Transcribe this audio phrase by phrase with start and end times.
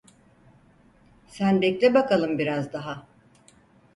[1.27, 3.07] Sen bekle bakalım biraz daha.